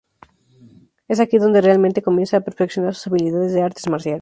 [1.07, 4.09] Es aquí donde realmente comienza a perfeccionar sus habilidades de artes marciales.